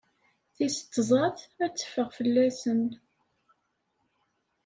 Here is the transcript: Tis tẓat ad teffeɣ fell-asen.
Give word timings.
Tis 0.55 0.77
tẓat 0.93 1.37
ad 1.65 1.73
teffeɣ 1.73 2.09
fell-asen. 2.17 2.81